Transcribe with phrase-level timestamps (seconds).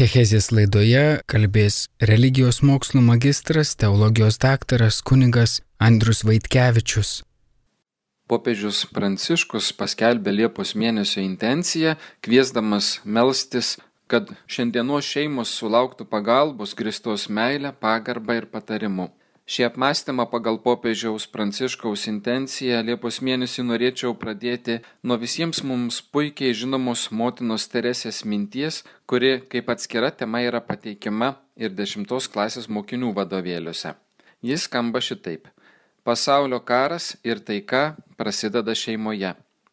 [0.00, 1.74] Katechezės laidoje kalbės
[2.08, 7.10] religijos mokslų magistras, teologijos daktaras kunigas Andrius Vaitkevičius.
[8.24, 13.74] Popiežius Pranciškus paskelbė Liepos mėnesio intenciją, kviesdamas melstis,
[14.08, 19.10] kad šiandienos šeimos sulauktų pagalbos Kristos meilę, pagarbą ir patarimu.
[19.50, 27.08] Šį apmąstymą pagal popiežiaus Pranciškaus intenciją Liepos mėnesį norėčiau pradėti nuo visiems mums puikiai žinomos
[27.20, 33.96] motinos Teresės minties, kuri kaip atskira tema yra pateikiama ir dešimtos klasės mokinių vadovėliuose.
[34.46, 35.50] Jis skamba šitaip.
[36.06, 37.82] Pasaulio karas ir taika
[38.20, 39.32] prasideda šeimoje.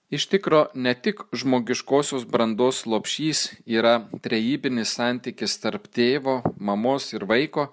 [0.09, 7.69] Iš tikro, ne tik žmogiškosios brandos lopšys yra trejybinis santykis tarp tėvo, mamos ir vaiko,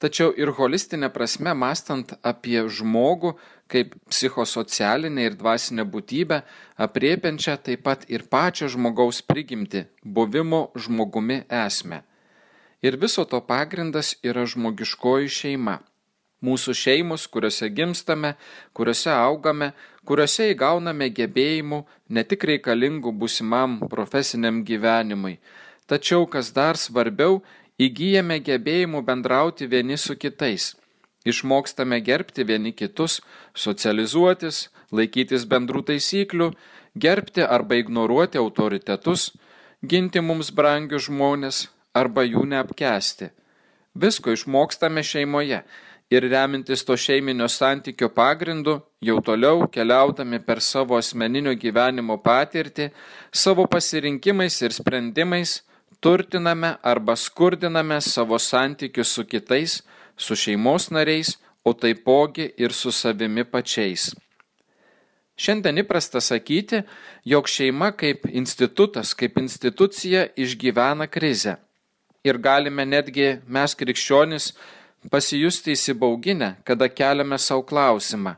[0.00, 3.34] tačiau ir holistinė prasme mąstant apie žmogų
[3.70, 6.40] kaip psichosocialinę ir dvasinę būtybę,
[6.86, 12.02] apriepiančią taip pat ir pačią žmogaus prigimti, buvimo žmogumi esmę.
[12.82, 15.78] Ir viso to pagrindas yra žmogiškoji šeima.
[16.40, 18.32] Mūsų šeimos, kuriuose gimstame,
[18.72, 19.74] kuriuose augame,
[20.08, 21.82] kuriuose įgauname gebėjimų
[22.16, 25.36] ne tik reikalingų būsimam profesiniam gyvenimui,
[25.84, 27.42] tačiau, kas dar svarbiau,
[27.80, 30.74] įgyjame gebėjimų bendrauti vieni su kitais,
[31.24, 33.20] išmokstame gerbti vieni kitus,
[33.54, 36.50] socializuotis, laikytis bendrų taisyklių,
[36.94, 39.30] gerbti arba ignoruoti autoritetus,
[39.82, 43.30] ginti mums brangius žmonės arba jų neapkesti.
[43.94, 45.62] Visko išmokstame šeimoje
[46.10, 52.90] ir remintis to šeiminio santykio pagrindu, jau toliau keliaudami per savo asmeninio gyvenimo patirtį,
[53.32, 55.60] savo pasirinkimais ir sprendimais,
[56.00, 59.82] turtiname arba skurdiname savo santykius su kitais,
[60.16, 64.14] su šeimos nariais, o taipogi ir su savimi pačiais.
[65.40, 66.82] Šiandien įprasta sakyti,
[67.24, 71.56] jog šeima kaip institutas, kaip institucija išgyvena krizę.
[72.24, 74.50] Ir galime netgi mes krikščionis
[75.12, 78.36] pasijusti įsibauginę, kada keliame savo klausimą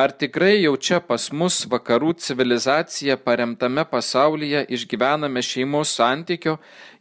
[0.00, 6.54] Ar tikrai jau čia pas mus vakarų civilizacija paremtame pasaulyje išgyvename šeimos santykio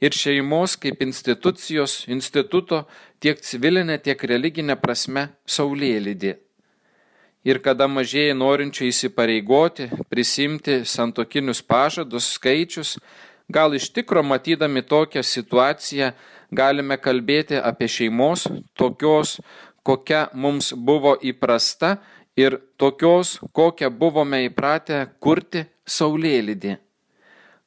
[0.03, 2.81] ir šeimos kaip institucijos, instituto
[3.23, 6.33] tiek civilinė, tiek religinė prasme saulėlydį?
[7.47, 12.97] Ir kada mažėja norinčių įsipareigoti, prisimti santokinius pažadus skaičius,
[13.47, 16.11] gal iš tikro matydami tokią situaciją
[16.51, 19.38] galime kalbėti apie šeimos tokios,
[19.88, 21.95] kokia mums buvo įprasta
[22.39, 26.77] ir tokios, kokią buvome įpratę kurti saulėlydį.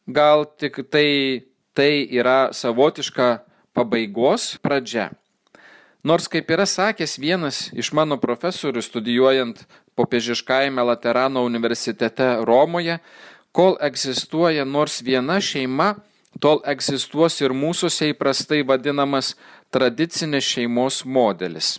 [0.09, 1.09] Gal tik tai,
[1.77, 3.29] tai yra savotiška
[3.77, 5.11] pabaigos pradžia.
[6.03, 9.63] Nors kaip yra sakęs vienas iš mano profesorių studijuojant
[9.95, 12.99] popiežiškajame Laterano universitete Romoje,
[13.55, 15.93] kol egzistuoja nors viena šeima,
[16.43, 19.37] tol egzistuos ir mūsųse įprastai vadinamas
[19.71, 21.77] tradicinis šeimos modelis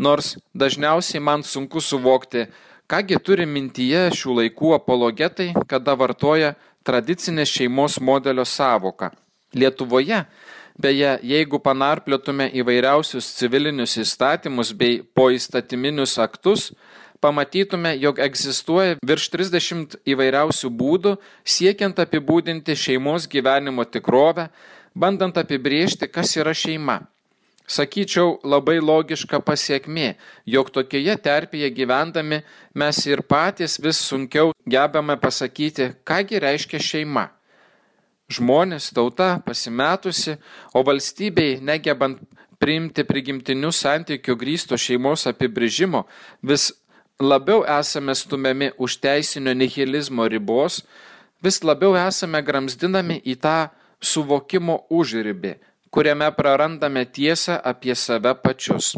[0.00, 2.46] nors dažniausiai man sunku suvokti,
[2.90, 6.54] kągi turi mintyje šių laikų apologetai, kada vartoja
[6.86, 9.10] tradicinės šeimos modelio savoką.
[9.54, 10.22] Lietuvoje,
[10.80, 16.70] beje, jeigu panarplėtume įvairiausius civilinius įstatymus bei poįstatyminius aktus,
[17.20, 24.48] pamatytume, jog egzistuoja virš 30 įvairiausių būdų siekiant apibūdinti šeimos gyvenimo tikrovę,
[24.96, 27.02] bandant apibriežti, kas yra šeima
[27.70, 30.14] sakyčiau, labai logiška pasiekmė,
[30.46, 32.40] jog tokioje terpėje gyvendami
[32.74, 37.28] mes ir patys vis sunkiau gebame pasakyti, kągi reiškia šeima.
[38.30, 40.36] Žmonės, tauta pasimetusi,
[40.74, 42.20] o valstybei negebant
[42.62, 46.04] priimti prigimtinių santykių grįsto šeimos apibrėžimo,
[46.42, 46.70] vis
[47.20, 50.84] labiau esame stumiami už teisinio nihilizmo ribos,
[51.42, 53.58] vis labiau esame gramzdinami į tą
[54.00, 55.56] suvokimo užribį
[55.90, 58.96] kuriame prarandame tiesą apie save pačius.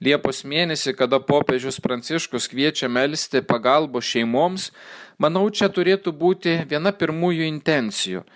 [0.00, 4.68] Liepos mėnesį, kada popiežius Pranciškus kviečia melstį pagalbos šeimoms,
[5.18, 8.26] manau, čia turėtų būti viena pirmųjų intencijų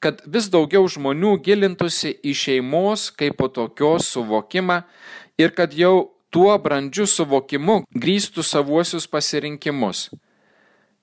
[0.00, 4.82] kad vis daugiau žmonių gilintųsi į šeimos kaip po tokios suvokimą
[5.40, 10.10] ir kad jau tuo brandžiu suvokimu grįstų savuosius pasirinkimus.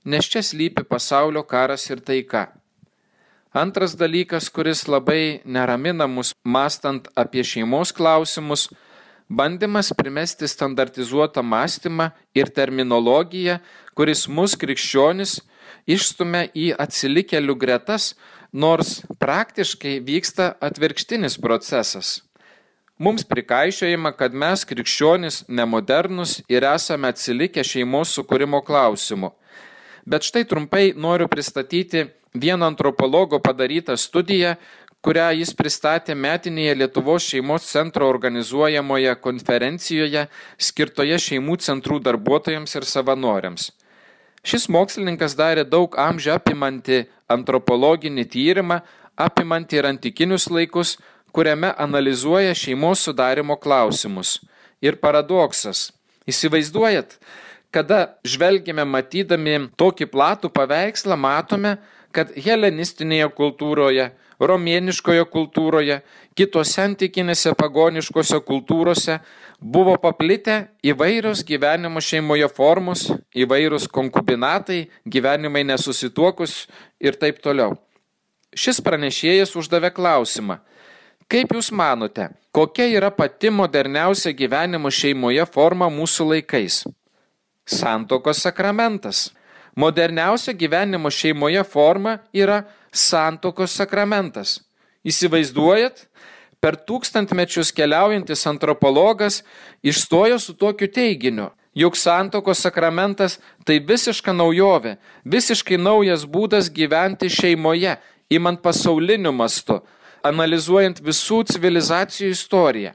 [0.06, 2.52] Nes čia slypi pasaulio karas ir taika.
[3.54, 8.66] Antras dalykas, kuris labai neramina mus mastant apie šeimos klausimus,
[9.30, 13.60] bandymas primesti standartizuotą mąstymą ir terminologiją,
[13.94, 15.36] kuris mus krikščionis
[15.86, 18.16] išstumia į atsilikėlių gretas,
[18.50, 22.24] nors praktiškai vyksta atvirkštinis procesas.
[22.98, 29.30] Mums prikaišėjama, kad mes krikščionis nemodernus ir esame atsilikę šeimos sukūrimo klausimu.
[30.06, 34.56] Bet štai trumpai noriu pristatyti vieno antropologo padarytą studiją,
[35.04, 40.28] kurią jis pristatė metinėje Lietuvos šeimos centro organizuojamoje konferencijoje
[40.58, 43.72] skirtoje šeimų centrų darbuotojams ir savanoriams.
[44.44, 48.82] Šis mokslininkas darė daug amžių apimantį antropologinį tyrimą,
[49.16, 50.98] apimantį ir antikinius laikus,
[51.36, 54.40] kuriame analizuoja šeimos sudarimo klausimus.
[54.84, 55.92] Ir paradoksas.
[56.28, 57.18] Įsivaizduojat,
[57.74, 61.78] kada žvelgiame matydami tokį platų paveikslą, matome,
[62.14, 64.12] kad helenistinėje kultūroje,
[64.44, 66.02] romėniškoje kultūroje,
[66.38, 69.20] kitose antikinėse pagoniškose kultūrose
[69.60, 76.68] buvo paplitę įvairios gyvenimo šeimoje formos, įvairūs konkubinatai, gyvenimai nesusituokus
[77.02, 77.78] ir taip toliau.
[78.54, 80.60] Šis pranešėjas uždavė klausimą.
[81.32, 86.84] Kaip Jūs manote, kokia yra pati moderniausia gyvenimo šeimoje forma mūsų laikais?
[87.66, 89.32] Santokos sakramentas.
[89.76, 94.60] Moderniausia gyvenimo šeimoje forma yra santokos sakramentas.
[95.04, 96.06] Įsivaizduojat,
[96.64, 99.42] per tūkstantmečius keliaujantis antropologas
[99.84, 107.98] išstojo su tokiu teiginiu, juk santokos sakramentas tai visiška naujovė, visiškai naujas būdas gyventi šeimoje,
[108.30, 109.82] imant pasauliniu mastu,
[110.24, 112.94] analizuojant visų civilizacijų istoriją.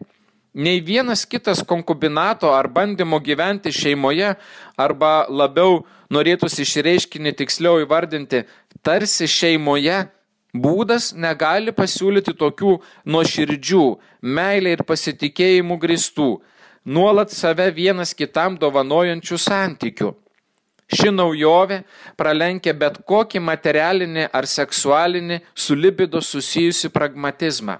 [0.58, 4.32] Nei vienas kitas konkubinato ar bandymo gyventi šeimoje,
[4.74, 8.40] arba labiau norėtųsi išreiškinį tiksliau įvardinti,
[8.82, 10.00] tarsi šeimoje
[10.58, 12.74] būdas negali pasiūlyti tokių
[13.06, 13.84] nuoširdžių,
[14.22, 16.30] meilė ir pasitikėjimų gristų,
[16.84, 20.14] nuolat save vienas kitam dovanojančių santykių.
[20.90, 21.84] Ši naujovė
[22.18, 27.78] pralenkia bet kokį materialinį ar seksualinį su libido susijusi pragmatizmą.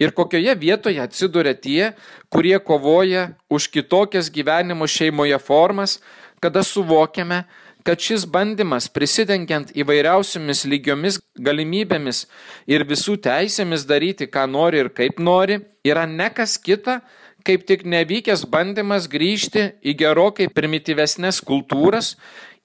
[0.00, 1.92] Ir kokioje vietoje atsiduria tie,
[2.32, 5.98] kurie kovoja už kitokias gyvenimo šeimoje formas,
[6.40, 7.44] kada suvokiame,
[7.84, 12.26] kad šis bandymas prisidengiant įvairiausiamis lygiomis galimybėmis
[12.68, 17.00] ir visų teisėmis daryti, ką nori ir kaip nori, yra ne kas kita,
[17.44, 22.14] kaip tik nevykęs bandymas grįžti į gerokai primityvesnės kultūras,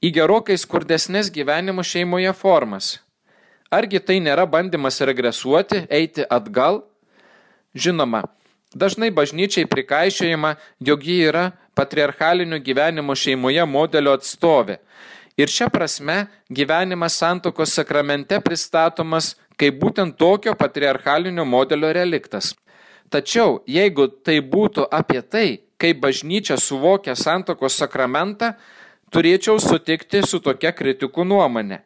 [0.03, 2.97] į gerokai skurdesnės gyvenimo šeimoje formas.
[3.71, 6.83] Argi tai nėra bandymas regresuoti, eiti atgal?
[7.75, 8.23] Žinoma,
[8.73, 14.79] dažnai bažnyčiai prikaišėjama, jog ji yra patriarchalinio gyvenimo šeimoje modelio atstovė.
[15.35, 22.53] Ir šia prasme gyvenimas santokos sakramente pristatomas kaip būtent tokio patriarchalinio modelio reliktas.
[23.11, 28.53] Tačiau jeigu tai būtų apie tai, kaip bažnyčia suvokia santokos sakramentą,
[29.11, 31.83] turėčiau sutikti su tokia kritikų nuomonė.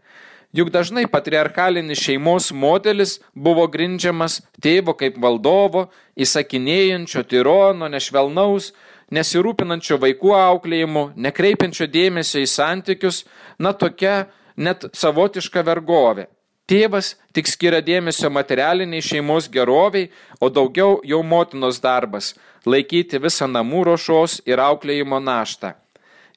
[0.50, 8.72] Juk dažnai patriarchalinis šeimos modelis buvo grindžiamas tėvo kaip valdovo, įsakinėjančio, tirono, nešvelnaus,
[9.14, 13.24] nesirūpinančio vaikų auklėjimu, nekreipiančio dėmesio į santykius,
[13.62, 16.26] na tokia net savotiška vergovė.
[16.70, 20.10] Tėvas tik skiria dėmesio materialiniai šeimos geroviai,
[20.42, 22.34] o daugiau jau motinos darbas-
[22.72, 25.74] laikyti visą namų ruošos ir auklėjimo naštą.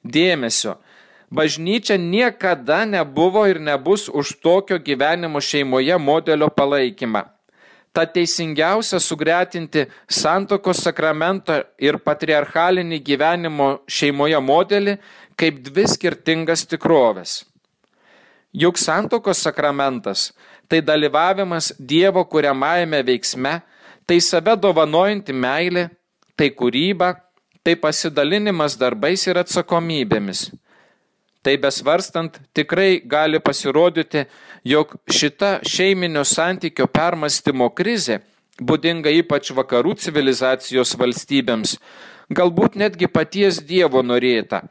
[0.05, 0.77] Dėmesio
[1.31, 7.23] Bažnyčia niekada nebuvo ir nebus už tokio gyvenimo šeimoje modelio palaikymą.
[7.93, 14.97] Ta teisingiausia sugretinti santokos sakramento ir patriarchalinį gyvenimo šeimoje modelį
[15.37, 17.43] kaip dvi skirtingas tikrovės.
[18.53, 20.31] Juk santokos sakramentas
[20.67, 23.61] tai dalyvavimas Dievo kuriamajame veiksme,
[24.07, 25.89] tai save dovanojanti meilė,
[26.35, 27.13] tai kūryba,
[27.63, 30.47] tai pasidalinimas darbais ir atsakomybėmis.
[31.43, 34.23] Tai besvarstant tikrai gali pasirodyti,
[34.63, 38.21] jog šita šeiminio santykio permastymo krizė,
[38.63, 41.75] būdinga ypač vakarų civilizacijos valstybėms,
[42.31, 44.63] galbūt netgi paties Dievo norėta,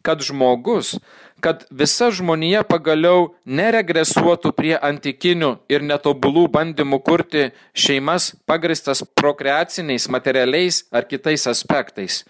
[0.00, 0.96] kad žmogus,
[1.44, 10.86] kad visa žmonija pagaliau neregresuotų prie antikinių ir netobulų bandymų kurti šeimas pagristas prokreaciniais, materialiais
[10.96, 12.22] ar kitais aspektais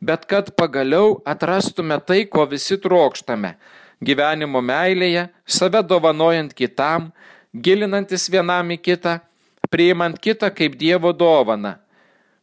[0.00, 3.54] bet kad pagaliau atrastume tai, ko visi trokštame-
[4.06, 7.12] gyvenimo meilėje, save dovanojant kitam,
[7.54, 9.20] gilinantis vienam į kitą,
[9.70, 11.76] priimant kitą kaip Dievo dovaną.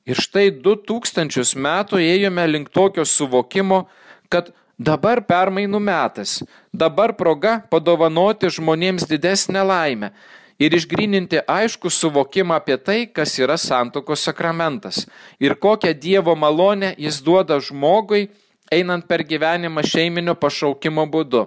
[0.05, 3.88] Ir štai du tūkstančius metų ėjome link tokio suvokimo,
[4.29, 6.43] kad dabar permainų metas,
[6.74, 10.12] dabar proga padovanoti žmonėms didesnę laimę,
[10.59, 15.05] ir išgrininti aišku suvokimą apie tai, kas yra santokos sakramentas
[15.39, 18.29] ir kokią Dievo malonę jis duoda žmogui,
[18.71, 21.45] einant per gyvenimą šeiminio pašaukimo būdu.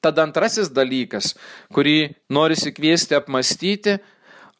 [0.00, 1.34] Tad antrasis dalykas,
[1.74, 3.98] kurį norisi kviesti apmastyti,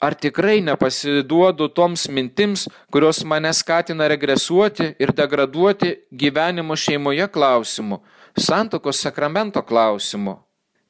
[0.01, 8.01] ar tikrai nepasiduodu toms mintims, kurios mane skatina regresuoti ir degraduoti gyvenimo šeimoje klausimu,
[8.37, 10.37] santokos sakramento klausimu.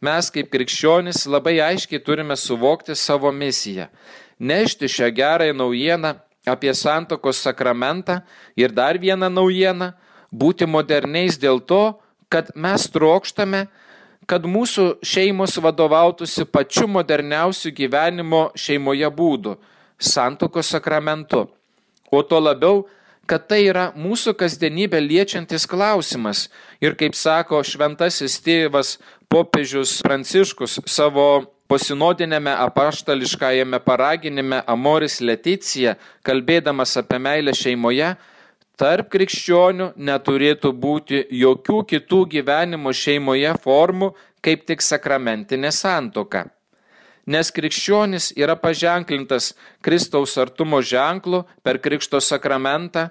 [0.02, 3.88] Mes kaip krikščionis labai aiškiai turime suvokti savo misiją-
[4.52, 6.16] nešti šią gerąją naujieną
[6.46, 8.22] apie santokos sakramentą
[8.58, 9.94] ir dar vieną naujieną-
[10.42, 13.68] būti moderniais dėl to, kad mes trokštame,
[14.26, 19.58] kad mūsų šeimos vadovautųsi pačiu moderniausiu gyvenimo šeimoje būdu-
[20.14, 21.48] santokos sakramentu.
[22.12, 22.88] O to labiau,
[23.32, 26.50] kad tai yra mūsų kasdienybę liečiantis klausimas.
[26.84, 28.98] Ir kaip sako šventasis tėvas
[29.32, 31.28] popiežius Pranciškus savo
[31.72, 35.96] posinodinėme apaštališkajame paraginime Amoris Leticija,
[36.28, 38.14] kalbėdamas apie meilę šeimoje,
[38.76, 44.12] tarp krikščionių neturėtų būti jokių kitų gyvenimo šeimoje formų,
[44.44, 46.50] kaip tik sakramentinė santoka
[47.26, 53.10] nes krikščionis yra paženklintas Kristaus artumo ženklu per Krikšto sakramentą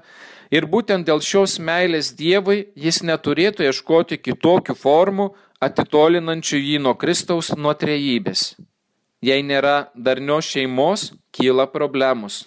[0.50, 7.52] ir būtent dėl šios meilės Dievui jis neturėtų ieškoti kitokių formų, atitolinančių jį nuo Kristaus
[7.57, 8.55] nuo trejybės.
[9.21, 12.40] Jei nėra darnios šeimos, kyla problemos.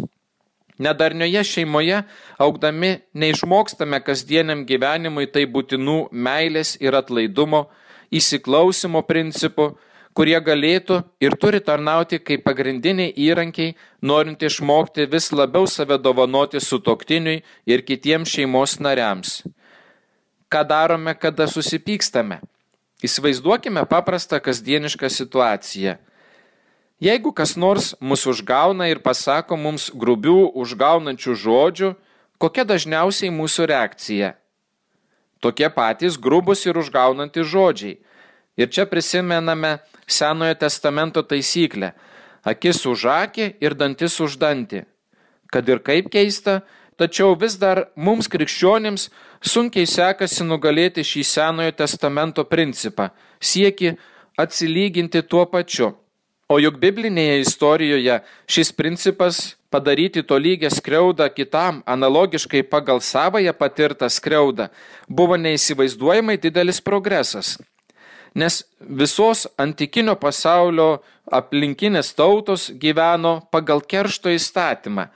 [0.81, 1.99] Nedarnioje šeimoje
[2.41, 7.67] augdami neišmokstame kasdieniam gyvenimui tai būtinų meilės ir atlaidumo,
[8.09, 9.75] įsiklausimo principų,
[10.13, 17.41] kurie galėtų ir turi tarnauti kaip pagrindiniai įrankiai, norint išmokti vis labiau save dovanoti sutoktiniui
[17.65, 19.41] ir kitiems šeimos nariams.
[20.53, 22.39] Ką darome, kada susipykstame?
[23.03, 25.97] Įsivaizduokime paprastą kasdienišką situaciją.
[27.03, 31.89] Jeigu kas nors mus užgauna ir pasako mums grubių užgaunančių žodžių,
[32.39, 34.29] kokia dažniausiai mūsų reakcija?
[35.43, 37.97] Tokie patys grubus ir užgaunantys žodžiai.
[38.57, 41.93] Ir čia prisimename Senojo testamento taisyklę-
[42.51, 44.85] akis už akį ir dantis už dantį.
[45.51, 46.61] Kad ir kaip keista,
[46.97, 49.09] tačiau vis dar mums krikščionims
[49.41, 53.09] sunkiai sekasi nugalėti šį Senojo testamento principą-
[53.41, 53.97] sieki
[54.37, 55.95] atsilyginti tuo pačiu.
[56.49, 64.69] O juk biblinėje istorijoje šis principas padaryti tolygę skriaudą kitam, analogiškai pagal savoją patirtą skriaudą,
[65.09, 67.57] buvo neįsivaizduojamai didelis progresas
[68.35, 75.07] nes visos antikinio pasaulio aplinkinės tautos gyveno pagal keršto įstatymą.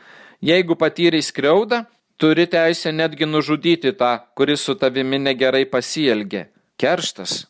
[0.42, 1.84] Jeigu patyrei skriaudą,
[2.18, 6.48] turi teisę netgi nužudyti tą, kuris su tavimi negerai pasielgė.
[6.78, 7.48] Kerštas.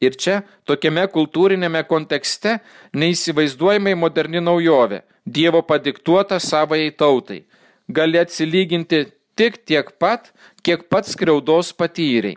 [0.00, 2.60] Ir čia, tokiame kultūrinėme kontekste,
[2.94, 5.02] neįsivaizduojamai moderni naujovė-
[5.36, 7.44] Dievo padiktuota savai tautai.
[7.88, 12.36] Gali atsilyginti tik tiek pat, kiek pats skriaudos patyriai.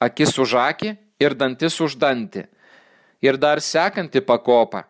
[0.00, 2.46] Akis už akį ir dantis už dantį.
[3.22, 4.84] Ir dar sekanti pakopa.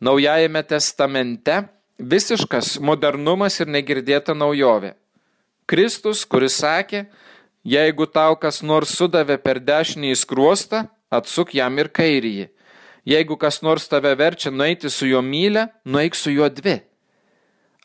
[0.00, 1.64] Naujajame testamente
[1.98, 4.94] visiškas modernumas ir negirdėta naujovė.
[5.66, 7.06] Kristus, kuris sakė,
[7.66, 12.46] jeigu tau kas nors sudavė per dešinį įskruostą, atsuk jam ir kairįjį.
[13.06, 16.80] Jeigu kas nors tave verčia nueiti su juo mylę, nueik su juo dvi.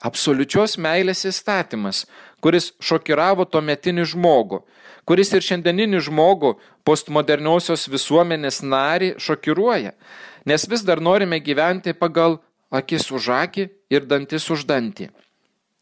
[0.01, 2.05] Absoliučios meilės įstatymas,
[2.41, 4.63] kuris šokiravo tuo metinį žmogų,
[5.05, 6.55] kuris ir šiandieninį žmogų
[6.87, 9.93] postmoderniosios visuomenės narį šokiruoja,
[10.49, 12.39] nes vis dar norime gyventi pagal
[12.73, 15.11] akis už akį ir dantis už dantį.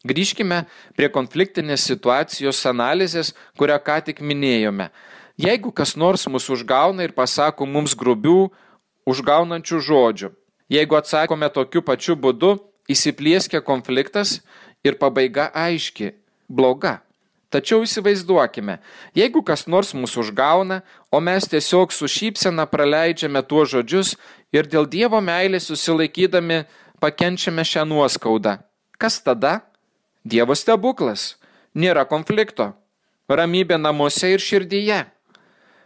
[0.04, 0.62] Grįžkime
[0.96, 4.88] prie konfliktinės situacijos analizės, kurią ką tik minėjome.
[5.40, 8.50] Jeigu kas nors mus užgauna ir pasako mums grubių,
[9.08, 10.30] užgaunančių žodžių,
[10.72, 12.58] jeigu atsakome tokiu pačiu būdu,
[12.90, 14.40] įsiplieskia konfliktas
[14.84, 16.12] ir pabaiga aiški-
[16.56, 17.00] bloga.
[17.50, 18.78] Tačiau įsivaizduokime,
[19.14, 24.14] jeigu kas nors mūsų užgauna, o mes tiesiog su šypsena praleidžiame tuos žodžius
[24.52, 26.64] ir dėl Dievo meilės susilaikydami
[27.02, 28.60] pakenčiame šią nuoskaudą.
[28.98, 29.62] Kas tada?
[30.24, 31.34] Dievo stebuklas.
[31.74, 32.74] Nėra konflikto.
[33.28, 35.04] Ramybė namuose ir širdyje.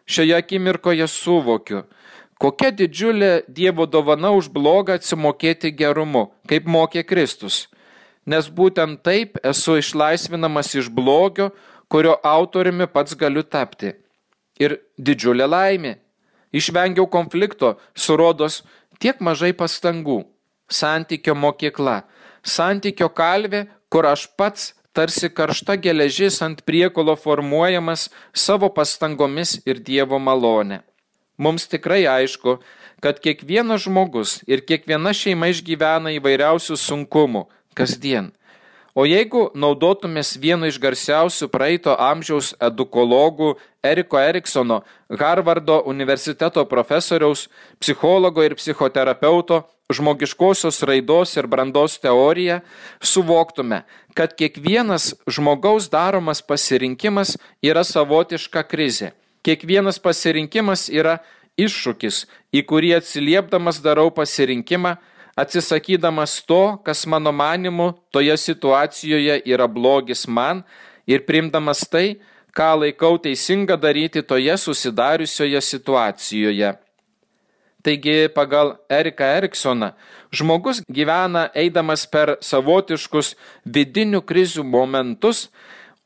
[0.04, 1.84] Šioje akimirkoje suvokiu,
[2.38, 7.64] kokia didžiulė Dievo dovana už blogą atsimokėti gerumu, kaip mokė Kristus
[8.26, 11.50] nes būtent taip esu išlaisvinamas iš blogio,
[11.88, 13.94] kurio autoriumi pats galiu tapti.
[14.60, 15.98] Ir didžiulė laimė.
[16.54, 18.62] Išvengiau konflikto, surodos
[19.02, 20.22] tiek mažai pastangų.
[20.70, 22.04] Santykio mokykla,
[22.42, 30.18] santykio kalvė, kur aš pats tarsi karšta geležis ant priekolo formuojamas savo pastangomis ir Dievo
[30.22, 30.80] malonė.
[31.36, 32.58] Mums tikrai aišku,
[33.02, 38.30] kad kiekvienas žmogus ir kiekviena šeima išgyvena įvairiausių sunkumų, kasdien.
[38.94, 47.48] O jeigu naudotumės vienu iš garsiausių praeito amžiaus edukologų Eriko Eriksono, Harvardo universiteto profesoriaus,
[47.82, 52.60] psichologo ir psichoterapeuto žmogiškosios raidos ir brandos teoriją,
[53.02, 53.82] suvoktume,
[54.14, 57.34] kad kiekvienas žmogaus daromas pasirinkimas
[57.66, 59.10] yra savotiška krizė.
[59.44, 61.18] Kiekvienas pasirinkimas yra
[61.60, 62.22] iššūkis,
[62.56, 64.94] į kurį atsiliepdamas darau pasirinkimą,
[65.36, 70.62] atsisakydamas to, kas mano manimu toje situacijoje yra blogis man
[71.06, 72.16] ir primdamas tai,
[72.56, 76.74] ką laikau teisinga daryti toje susidariusioje situacijoje.
[77.84, 79.90] Taigi, pagal Eriką Eriksoną,
[80.32, 83.34] žmogus gyvena eidamas per savotiškus
[83.68, 85.50] vidinių krizių momentus,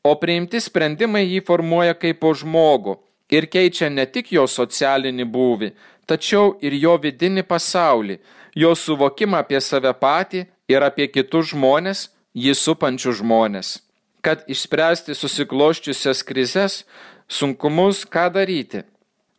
[0.02, 2.96] o priimti sprendimai jį formuoja kaip po žmogų
[3.30, 5.70] ir keičia ne tik jo socialinį būvį,
[6.08, 8.18] tačiau ir jo vidinį pasaulį,
[8.54, 13.78] jo suvokimą apie save patį ir apie kitus žmonės, jį supančius žmonės.
[14.24, 16.82] Kad išspręsti susikloščiusias krizes,
[17.28, 18.82] sunkumus, ką daryti.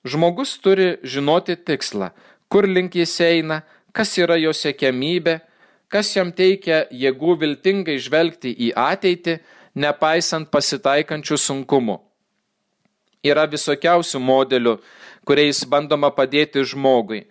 [0.08, 2.13] Žmogus turi žinoti tikslą,
[2.48, 5.39] kur link jis eina, kas yra jo siekiamybė,
[5.91, 9.39] kas jam teikia jėgų viltingai žvelgti į ateitį,
[9.75, 11.98] nepaisant pasitaikančių sunkumų.
[13.19, 14.77] Yra visokiausių modelių,
[15.27, 17.25] kuriais bandoma padėti žmogui.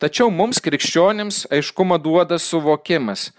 [0.00, 3.30] Tačiau mums krikščionims aiškumą duoda suvokimas,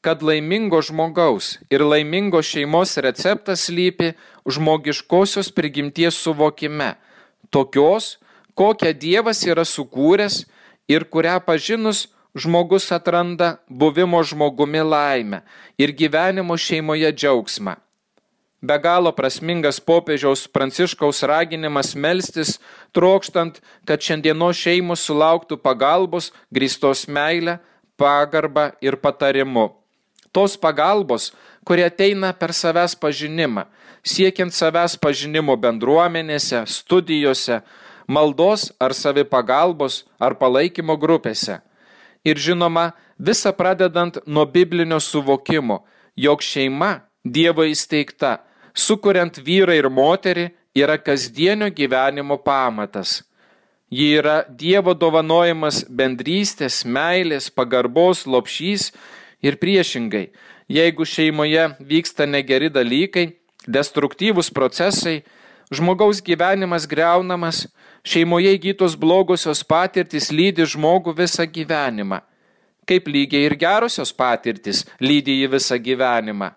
[0.00, 4.12] kad laimingo žmogaus ir laimingo šeimos receptas lypi
[4.46, 6.94] žmogiškosios prigimties suvokime,
[7.50, 8.18] tokios,
[8.54, 10.44] kokią Dievas yra sukūręs
[10.86, 12.06] ir kurią pažinus
[12.38, 15.42] žmogus atranda buvimo žmogumi laimę
[15.78, 17.74] ir gyvenimo šeimoje džiaugsmą.
[18.58, 22.56] Be galo prasmingas popiežiaus pranciškaus raginimas melstis,
[22.90, 27.60] trokštant, kad šiandienos šeimos sulauktų pagalbos, grįstos meilę,
[27.94, 29.68] pagarbą ir patarimu.
[30.34, 31.30] Tos pagalbos,
[31.62, 33.68] kurie ateina per savęs pažinimą,
[34.02, 37.60] siekiant savęs pažinimo bendruomenėse, studijose,
[38.10, 41.60] maldos ar savipagalbos ar palaikymo grupėse.
[42.26, 45.84] Ir žinoma, visa pradedant nuo biblinio suvokimo,
[46.18, 48.38] jog šeima Dievo įsteigta
[48.78, 53.22] sukuriant vyrą ir moterį, yra kasdienio gyvenimo pamatas.
[53.90, 58.90] Ji yra Dievo dovanojimas bendrystės, meilės, pagarbos, lopšys
[59.42, 60.28] ir priešingai.
[60.68, 63.30] Jeigu šeimoje vyksta negeri dalykai,
[63.64, 65.22] destruktyvūs procesai,
[65.72, 67.64] žmogaus gyvenimas greunamas,
[68.04, 72.20] šeimoje įgytos blogosios patirtis lydi žmogų visą gyvenimą.
[72.88, 76.52] Kaip lygiai ir gerosios patirtis lydi jį visą gyvenimą.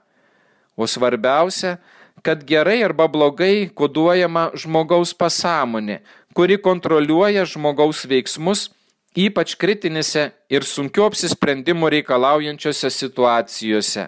[0.75, 1.77] O svarbiausia,
[2.21, 5.99] kad gerai arba blogai koduojama žmogaus pasąmonė,
[6.33, 8.69] kuri kontroliuoja žmogaus veiksmus,
[9.17, 14.07] ypač kritinėse ir sunkiu apsisprendimu reikalaujančiose situacijose.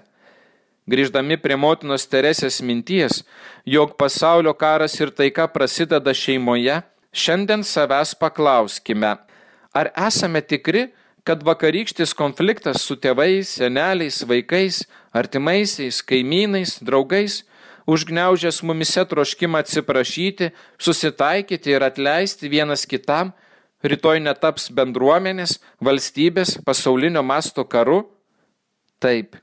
[0.88, 3.22] Grįždami prie motinos Teresės minties,
[3.66, 6.82] jog pasaulio karas ir taika prasideda šeimoje,
[7.16, 9.16] šiandien savęs paklauskime,
[9.72, 10.90] ar esame tikri,
[11.24, 14.82] kad vakarykštis konfliktas su tėvais, seneliais, vaikais,
[15.16, 17.46] artimaisiais, kaimynais, draugais
[17.88, 23.34] užgneužęs mumise troškimą atsiprašyti, susitaikyti ir atleisti vienas kitam,
[23.84, 28.04] rytoj netaps bendruomenės, valstybės, pasaulinio masto karu?
[29.00, 29.36] Taip.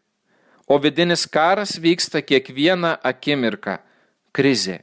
[0.67, 3.79] O vidinis karas vyksta kiekvieną akimirką-
[4.37, 4.81] krizė.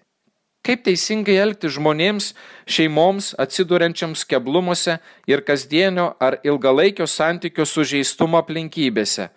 [0.67, 2.33] Kaip teisingai elgti žmonėms,
[2.67, 9.29] šeimoms atsiduriančiams keblumuose ir kasdienio ar ilgalaikio santykio sužeistumo aplinkybėse?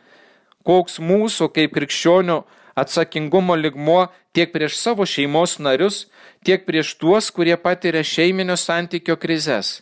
[0.66, 6.06] Koks mūsų kaip krikščionių atsakingumo ligmuo tiek prieš savo šeimos narius,
[6.44, 9.80] tiek prieš tuos, kurie patiria šeiminio santykio krizes.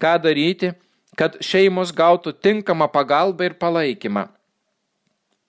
[0.00, 0.72] Ką daryti,
[1.18, 4.28] kad šeimos gautų tinkamą pagalbą ir palaikymą.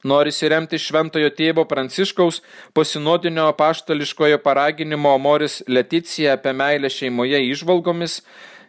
[0.05, 2.43] Norisi remti šventojo tėvo Pranciškaus
[2.77, 8.19] posinodinio paštališkojo paraginimo Amoris Leticija apie meilę šeimoje išvalgomis,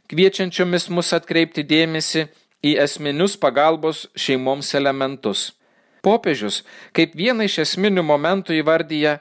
[0.08, 2.24] kviečiančiomis mus atkreipti dėmesį
[2.64, 5.50] į esminius pagalbos šeimoms elementus.
[6.06, 6.62] Popiežius
[6.94, 9.18] kaip vieną iš esminių momentų įvardyja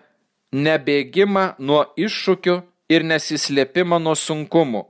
[0.53, 2.59] nebėgimą nuo iššūkių
[2.93, 4.83] ir nesislėpimą nuo sunkumų.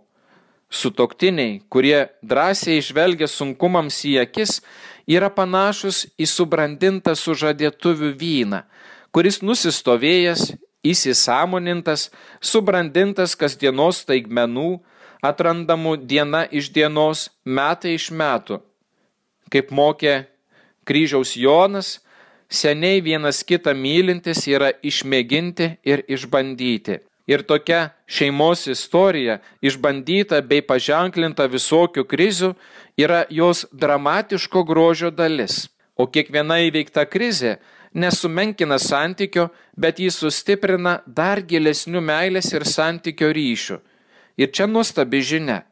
[0.69, 4.59] Sutoktiniai, kurie drąsiai išvelgia sunkumams į akis,
[5.07, 8.63] yra panašus į subrandintą sužadėtuvių vyną,
[9.13, 10.55] kuris nusistovėjęs,
[10.85, 12.09] įsisamonintas,
[12.41, 14.81] subrandintas kasdienos taigmenų,
[15.23, 18.59] atrandamų diena iš dienos, metai iš metų.
[19.53, 20.25] Kaip mokė
[20.85, 21.99] kryžiaus Jonas,
[22.49, 27.01] seniai vienas kitą mylintis yra išmėginti ir išbandyti.
[27.25, 32.51] Ir tokia šeimos istorija, išbandyta bei paženklinta visokių krizių,
[32.97, 35.65] yra jos dramatiško grožio dalis.
[35.97, 37.57] O kiekviena įveikta krizė
[37.95, 43.79] nesumenkina santykio, bet jį sustiprina dar gilesnių meilės ir santykio ryšių.
[44.37, 45.63] Ir čia nuostabi žinia.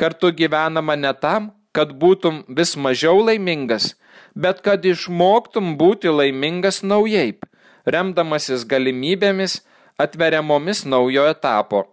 [0.00, 3.92] Kartu gyvenama ne tam, kad būtum vis mažiau laimingas,
[4.34, 7.38] bet kad išmoktum būti laimingas naujai,
[7.86, 9.60] remdamasis galimybėmis
[9.98, 11.84] atveriamomis naujo etapo.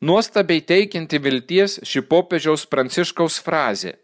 [0.00, 3.98] Nuostabiai teikinti vilties ši popiežiaus pranciškaus frazė.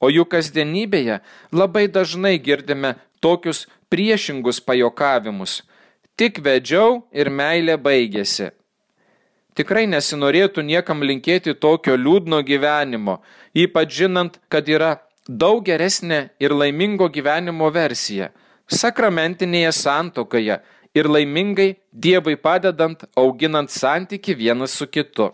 [0.00, 1.22] O jų kasdienybėje
[1.54, 5.62] labai dažnai girdime tokius priešingus pajokavimus.
[6.20, 8.50] Tik vedžiau ir meilė baigėsi.
[9.56, 13.20] Tikrai nesinorėtų niekam linkėti tokio liūdno gyvenimo,
[13.54, 18.30] ypač žinant, kad yra daug geresnė ir laimingo gyvenimo versija-
[18.80, 20.60] sakramentinėje santokoje
[20.94, 25.32] ir laimingai Dievui padedant, auginant santyki vienas su kitu.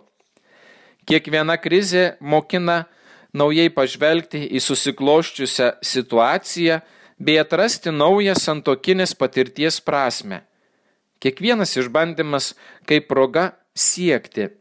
[1.07, 2.87] Kiekviena krizė mokina
[3.33, 6.81] naujai pažvelgti į susikloščiusią situaciją
[7.18, 10.42] bei atrasti naują santokinės patirties prasme.
[11.20, 12.55] Kiekvienas išbandymas
[12.87, 14.60] kaip proga siekti.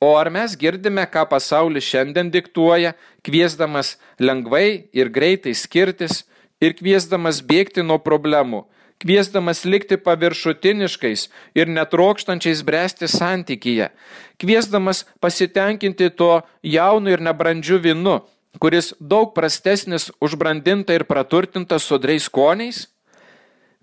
[0.00, 2.92] O ar mes girdime, ką pasaulis šiandien diktuoja,
[3.24, 6.24] kviesdamas lengvai ir greitai skirtis
[6.60, 8.66] ir kviesdamas bėgti nuo problemų,
[9.00, 13.88] kviesdamas likti paviršutiniškais ir netrokštančiais bręsti santykyje,
[14.36, 18.20] kviesdamas pasitenkinti tuo jaunu ir nebrandžiu vinu,
[18.60, 22.84] kuris daug prastesnis už brandintą ir praturtintą sodriais skoniais?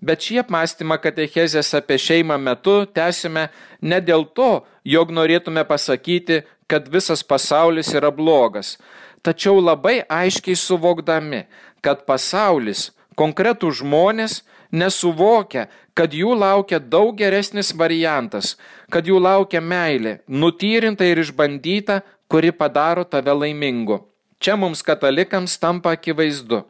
[0.04, 3.46] Bet šį apmąstymą katechezės apie šeimą metu tęsime
[3.80, 8.76] ne dėl to, jog norėtume pasakyti, kad visas pasaulis yra blogas,
[9.24, 11.44] tačiau labai aiškiai suvokdami,
[11.84, 14.42] kad pasaulis, konkretų žmonės,
[14.74, 18.56] nesuvokia, kad jų laukia daug geresnis variantas,
[18.92, 24.02] kad jų laukia meilė, nutyrinta ir išbandyta, kuri padaro tave laimingu.
[24.42, 26.64] Čia mums katalikams tampa akivaizdu,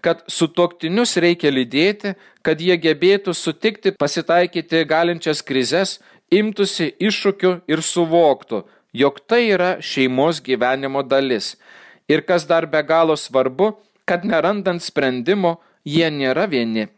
[0.00, 5.98] kad sutoktinius reikia lydėti, kad jie gebėtų sutikti pasitaikyti galinčias krizes,
[6.30, 11.56] imtųsi iššūkių ir suvoktų, jog tai yra šeimos gyvenimo dalis.
[12.08, 13.74] Ir kas dar be galo svarbu,
[14.08, 16.88] kad nerandant sprendimo, jie nėra vieni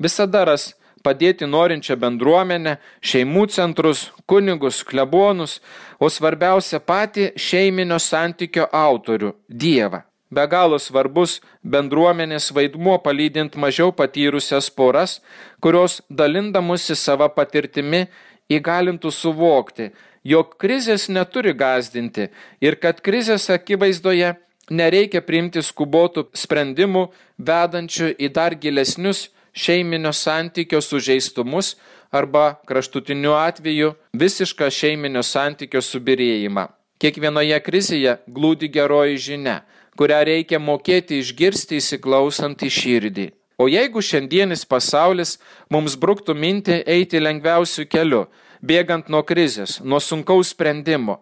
[0.00, 0.72] visada ras
[1.04, 5.60] padėti norinčią bendruomenę, šeimų centrus, kunigus, klebonus,
[6.00, 10.02] o svarbiausia patį šeiminio santykio autorių- Dievą.
[10.30, 15.18] Be galo svarbus bendruomenės vaidmuo palydint mažiau patyrusias poras,
[15.58, 18.04] kurios dalindamusi savo patirtimi
[18.50, 19.90] įgalintų suvokti,
[20.22, 22.28] jog krizės neturi gazdinti
[22.62, 24.36] ir kad krizės akivaizdoje
[24.70, 31.74] nereikia priimti skubotų sprendimų, vedančių į dar gilesnius šeiminio santykio sužeistumus
[32.14, 36.68] arba kraštutiniu atveju visišką šeiminio santykio subirėjimą.
[37.00, 39.60] Kiekvienoje krizėje glūdi geroji žinia,
[39.98, 43.26] kurią reikia mokėti išgirsti įsiklausant į širdį.
[43.60, 45.36] O jeigu šiandienis pasaulis
[45.68, 48.24] mums bruktų mintį eiti lengviausiu keliu,
[48.64, 51.18] bėgant nuo krizės, nuo sunkaus sprendimo,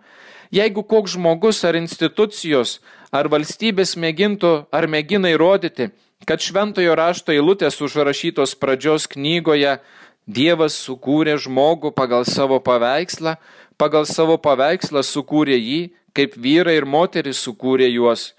[0.54, 2.78] jeigu koks žmogus ar institucijos
[3.10, 5.90] ar valstybės mėgintų ar mėgina įrodyti,
[6.26, 9.78] kad šventojo rašto eilutės užrašytos pradžios knygoje
[10.28, 13.38] Dievas sukūrė žmogų pagal savo paveikslą,
[13.80, 15.78] pagal savo paveikslą sukūrė jį,
[16.12, 18.34] kaip vyrai ir moteris sukūrė juos.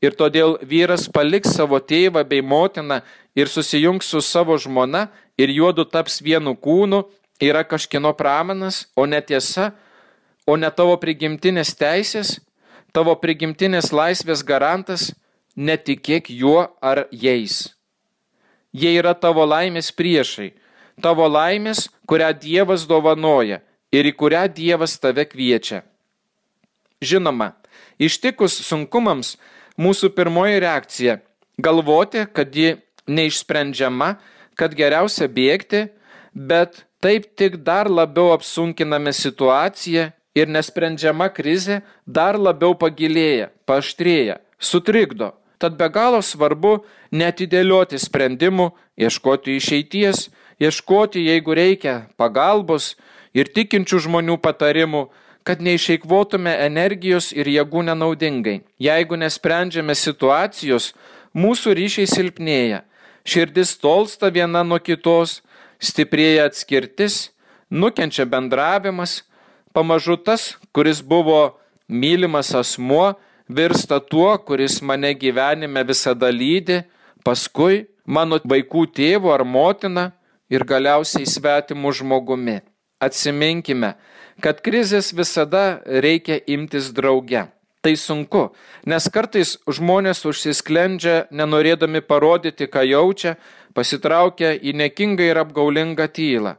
[0.00, 3.02] Ir todėl vyras paliks savo tėvą bei motiną
[3.36, 7.04] ir susijungs su savo žmona ir juodu taps vienu kūnu,
[7.40, 9.72] yra kažkino pramanas, o netiesa,
[10.48, 12.38] o ne tavo prigimtinės teisės,
[12.96, 15.10] tavo prigimtinės laisvės garantas,
[15.56, 17.74] netikėk juo ar jais.
[18.72, 20.52] Jie yra tavo laimės priešai,
[21.02, 23.60] tavo laimės, kurią Dievas dovanoja
[23.92, 25.82] ir į kurią Dievas tave kviečia.
[27.00, 27.54] Žinoma,
[27.98, 29.36] ištikus sunkumams
[29.80, 31.18] mūsų pirmoji reakcija-
[31.66, 32.76] galvoti, kad ji
[33.08, 34.16] neišsprendžiama,
[34.54, 35.88] kad geriausia bėgti,
[36.34, 45.32] bet taip tik dar labiau apsunkiname situaciją ir nesprendžiama krizė dar labiau pagilėja, paštrėja, sutrikdo.
[45.60, 50.28] Tad be galo svarbu netidėlioti sprendimų, ieškoti išeities,
[50.60, 52.94] ieškoti, jeigu reikia, pagalbos
[53.36, 55.08] ir tikinčių žmonių patarimų,
[55.50, 58.60] kad neišeikvotume energijos ir jėgų nenaudingai.
[58.78, 60.92] Jeigu nesprendžiame situacijos,
[61.34, 62.84] mūsų ryšiai silpnėja,
[63.26, 65.40] širdis tolsta viena nuo kitos,
[65.82, 67.32] stiprėja atskirtis,
[67.66, 69.24] nukenčia bendravimas,
[69.74, 71.40] pamažu tas, kuris buvo
[71.90, 73.16] mylimas asmuo,
[73.50, 76.84] virsta tuo, kuris mane gyvenime visada lydi,
[77.26, 80.12] paskui mano vaikų tėvu ar motina
[80.46, 82.60] ir galiausiai svetimu žmogumi.
[83.02, 83.96] Atsiminkime,
[84.42, 87.46] kad krizės visada reikia imtis drauge.
[87.80, 88.50] Tai sunku,
[88.84, 93.38] nes kartais žmonės užsisklendžia, nenorėdami parodyti, ką jaučia,
[93.72, 96.58] pasitraukia į nekingą ir apgaulingą tylą.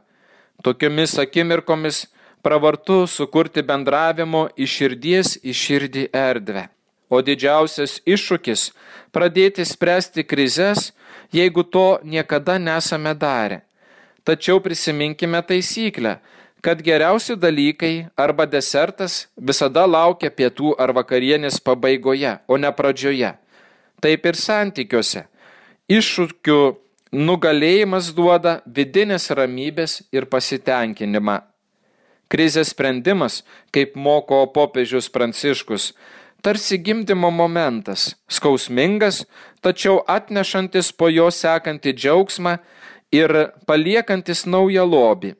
[0.66, 2.04] Tokiomis akimirkomis
[2.42, 6.68] pravartu sukurti bendravimo iš širdies į širdį erdvę
[7.12, 8.70] o didžiausias iššūkis-
[9.14, 10.92] pradėti spręsti krizes,
[11.32, 13.60] jeigu to niekada nesame darę.
[14.24, 16.18] Tačiau prisiminkime taisyklę,
[16.62, 23.34] kad geriausi dalykai arba desertas visada laukia pietų ar vakarienės pabaigoje, o ne pradžioje.
[24.02, 25.26] Taip ir santykiuose.
[25.90, 26.58] Iššūkių
[27.12, 31.40] nugalėjimas duoda vidinės ramybės ir pasitenkinimą.
[32.32, 33.42] Krizės sprendimas,
[33.74, 35.90] kaip moko popiežius Pranciškus,
[36.40, 39.26] tarsi gimdymo momentas, skausmingas,
[39.60, 42.56] tačiau atnešantis po jo sekantį džiaugsmą
[43.12, 43.36] ir
[43.68, 45.34] paliekantis naują lobį.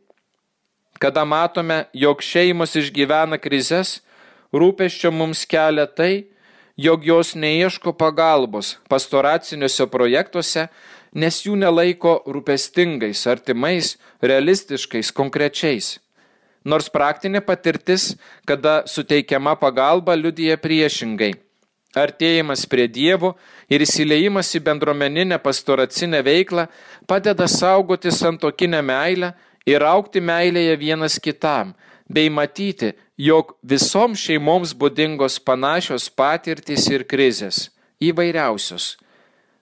[1.03, 3.97] Kada matome, jog šeimos išgyvena krizes,
[4.55, 6.29] rūpeščio mums kelia tai,
[6.79, 10.69] jog jos neieško pagalbos pastoraciniuose projektuose,
[11.13, 15.97] nes jų nelaiko rūpestingais, artimais, realistiškais, konkrečiais.
[16.63, 18.13] Nors praktinė patirtis,
[18.47, 21.35] kada suteikiama pagalba, liudyja priešingai.
[21.99, 23.35] Artėjimas prie dievų
[23.69, 26.71] ir įsileimas į bendruomeninę pastoracinę veiklą
[27.11, 29.35] padeda saugoti santokinę meilę
[29.67, 31.75] ir aukti meilėje vienas kitam,
[32.09, 37.71] bei matyti, jog visoms šeimoms būdingos panašios patirtys ir krizės-
[38.09, 38.97] įvairiausios.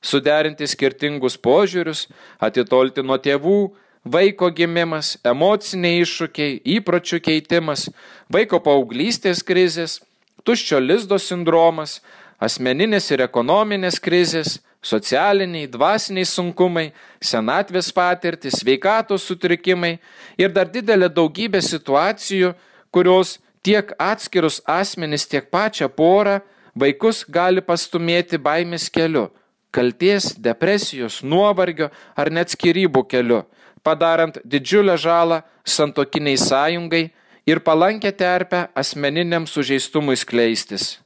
[0.03, 2.09] Suderinti skirtingus požiūrius,
[2.41, 3.73] atitolti nuo tėvų,
[4.05, 7.89] vaiko gimimas, emociniai iššūkiai, įpročių keitimas,
[8.33, 10.01] vaiko paauglystės krizės,
[10.45, 12.01] tuščio lizdo sindromas,
[12.41, 16.91] asmeninės ir ekonominės krizės, socialiniai, dvasiniai sunkumai,
[17.21, 19.99] senatvės patirtis, sveikatos sutrikimai
[20.41, 22.55] ir dar didelė daugybė situacijų,
[22.91, 26.41] kurios tiek atskirus asmenis, tiek pačią porą
[26.75, 29.29] vaikus gali pastumėti baimės keliu-
[29.77, 33.45] kalties, depresijos, nuovargio ar net skirybų keliu,
[33.83, 37.11] padarant didžiulę žalą santokiniai sąjungai
[37.47, 40.99] ir palankę terpę asmeniniam sužeistumui skleistis.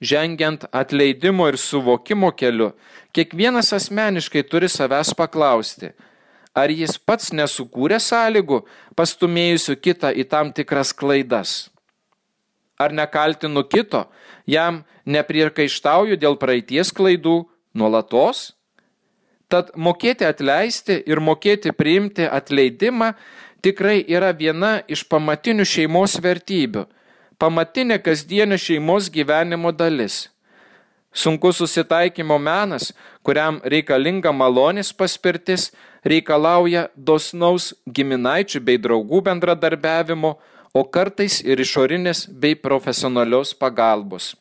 [0.00, 2.70] Žengiant atleidimo ir suvokimo keliu,
[3.12, 5.90] kiekvienas asmeniškai turi savęs paklausti,
[6.56, 8.62] ar jis pats nesukūrė sąlygų,
[8.96, 11.68] pastumėjusių kitą į tam tikras klaidas.
[12.80, 14.06] Ar nekaltinu kito,
[14.48, 17.42] jam nepriekaištauju dėl praeities klaidų
[17.76, 18.54] nuolatos?
[19.52, 23.10] Tad mokėti atleisti ir mokėti priimti atleidimą
[23.60, 26.86] tikrai yra viena iš pamatinių šeimos vertybių
[27.40, 30.28] pamatinė kasdienio šeimos gyvenimo dalis.
[31.10, 32.92] Sunkus susitaikymo menas,
[33.26, 35.70] kuriam reikalinga malonės paspirtis,
[36.06, 40.36] reikalauja dosnaus giminaičių bei draugų bendradarbiavimo,
[40.70, 44.36] o kartais ir išorinės bei profesionalios pagalbos.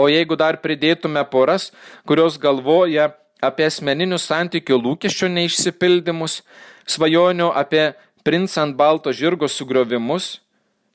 [0.00, 1.68] O jeigu dar pridėtume poras,
[2.08, 3.10] kurios galvoja
[3.44, 6.40] apie asmeninių santykių lūkesčių neišsipildymus,
[6.88, 7.90] svajonių apie
[8.24, 10.38] princą ant balto žirgo sugriovimus,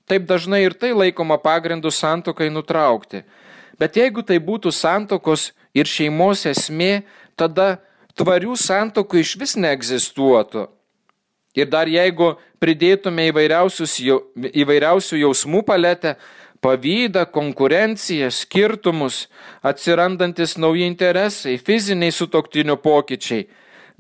[0.06, 3.24] Taip dažnai ir tai laikoma pagrindu santokai nutraukti.
[3.80, 7.04] Bet jeigu tai būtų santokos ir šeimos esmė,
[7.36, 7.82] tada
[8.16, 10.70] tvarių santokų iš vis neegzistuotų.
[11.56, 16.16] Ir dar jeigu pridėtume įvairiausių jausmų paletę,
[16.62, 19.28] pavydą, konkurenciją, skirtumus,
[19.64, 23.46] atsirandantis nauji interesai, fiziniai sutoktinių pokyčiai,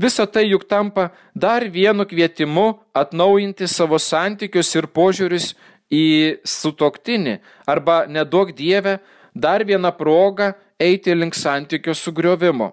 [0.01, 5.53] visa tai juk tampa dar vienu kvietimu atnaujinti savo santykius ir požiūrius
[5.91, 8.99] į sutoktinį arba nedaug dievę
[9.35, 12.71] dar vieną progą eiti link santykių sugriovimo.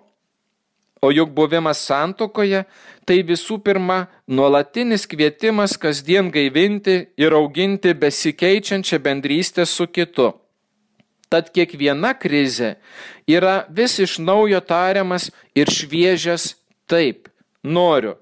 [1.03, 2.63] O juk buvimas santokoje
[3.05, 10.31] tai visų pirma nuolatinis kvietimas kasdien gaivinti ir auginti besikeičiančią bendrystę su kitu.
[11.27, 12.77] Tad kiekviena krizė
[13.27, 16.53] yra vis iš naujo tariamas ir šviežias
[16.87, 17.27] taip,
[17.65, 18.15] noriu,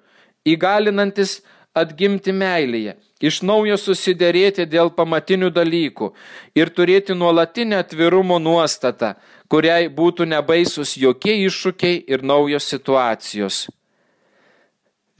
[0.46, 1.40] įgalinantis
[1.76, 6.10] atgimti meilėje iš naujo susidėrėti dėl pamatinių dalykų
[6.58, 9.14] ir turėti nuolatinę atvirumo nuostatą,
[9.48, 13.68] kuriai būtų nebaisus jokie iššūkiai ir naujos situacijos.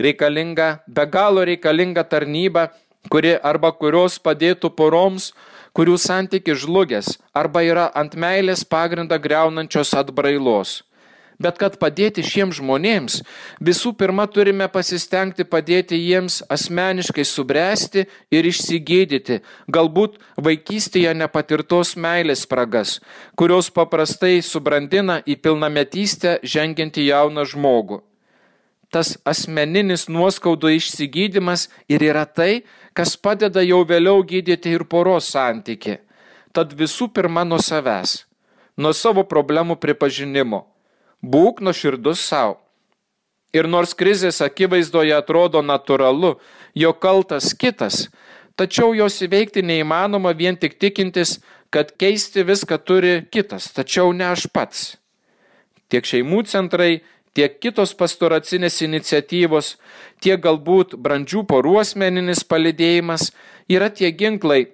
[0.01, 2.71] Reikalinga, be galo reikalinga tarnyba,
[3.13, 5.33] kuri arba kurios padėtų poroms,
[5.77, 10.81] kurių santykis žlugęs arba yra ant meilės pagrindą greunančios atbrailos.
[11.41, 13.15] Bet kad padėti šiems žmonėms,
[13.65, 19.39] visų pirma turime pasistengti padėti jiems asmeniškai subręsti ir išsigydyti,
[19.73, 22.99] galbūt vaikystėje nepatirtos meilės spragas,
[23.41, 28.03] kurios paprastai subrandina į pilnametystę žengiantį jauną žmogų.
[28.93, 36.03] Tas asmeninis nuoskaudų išsigydymas ir yra tai, kas padeda jau vėliau gydyti ir poros santyki.
[36.53, 38.27] Tad visų pirma nuo savęs,
[38.77, 40.67] nuo savo problemų pripažinimo
[41.21, 42.59] Būk nuoširdus savo.
[43.53, 46.37] Ir nors krizės akivaizdoje atrodo natūralu,
[46.75, 48.07] jo kaltas kitas,
[48.57, 54.47] tačiau jos įveikti neįmanoma vien tik tikintis, kad keisti viską turi kitas, tačiau ne aš
[54.55, 54.97] pats.
[55.91, 57.03] Tiek šeimų centrai,
[57.35, 59.77] tiek kitos pastoracinės iniciatyvos,
[60.23, 63.31] tiek galbūt brandžių porų asmeninis palidėjimas
[63.71, 64.71] yra tie ginklai,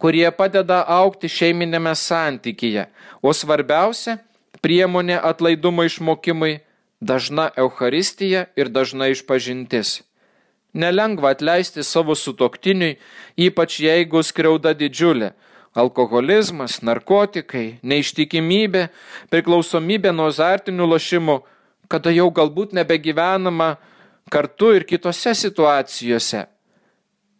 [0.00, 2.86] kurie padeda aukti šeiminėme santykyje,
[3.22, 4.18] o svarbiausia-
[4.60, 6.60] priemonė atlaidumo išmokimui-
[7.10, 10.02] dažna Euharistija ir dažna išpažintis.
[10.74, 12.96] Nelengva atleisti savo sutoktiniui,
[13.36, 15.32] ypač jeigu skriauda didžiulė-
[15.82, 18.88] alkoholizmas, narkotikai, neištikimybė,
[19.30, 21.42] priklausomybė nuo azartinių lošimų,
[21.88, 23.76] kada jau galbūt nebegyvenama
[24.30, 26.46] kartu ir kitose situacijose.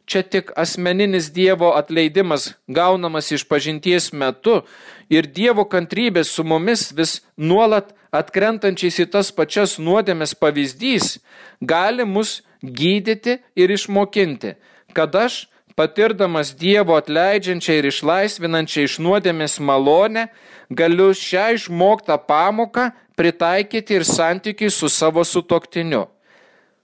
[0.07, 4.63] Čia tik asmeninis Dievo atleidimas gaunamas iš pažinties metu
[5.11, 11.19] ir Dievo kantrybės su mumis vis nuolat atkrentančiais į tas pačias nuodėmės pavyzdys
[11.61, 14.55] gali mus gydyti ir išmokinti,
[14.93, 15.47] kad aš,
[15.79, 20.27] patirdamas Dievo atleidžiančią ir išlaisvinančią iš nuodėmės malonę,
[20.71, 26.07] galiu šią išmoktą pamoką pritaikyti ir santykiai su savo sutoktiniu.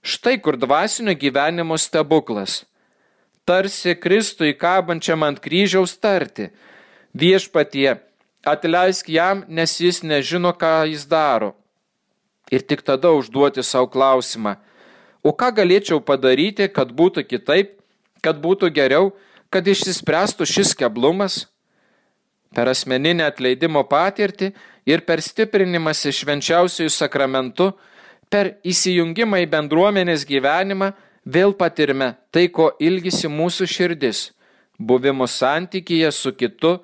[0.01, 2.63] Štai kur dvasinio gyvenimo stebuklas.
[3.49, 6.51] Tarsi Kristui kabančiam ant kryžiaus tarti.
[7.17, 7.95] Viešpatie,
[8.45, 11.55] atleisk jam, nes jis nežino, ką jis daro.
[12.53, 14.53] Ir tik tada užduoti savo klausimą,
[15.25, 17.73] o ką galėčiau padaryti, kad būtų kitaip,
[18.21, 19.09] kad būtų geriau,
[19.49, 21.47] kad išsispręstų šis keblumas?
[22.53, 24.53] Per asmeninę atleidimo patirtį
[24.85, 27.73] ir per stiprinimąsi švenčiausiųjų sakramentu,
[28.29, 30.93] per įsijungimą į bendruomenės gyvenimą
[31.35, 34.31] vėl patirime tai, ko ilgisi mūsų širdis-
[34.87, 36.79] buvimo santykyje su kitu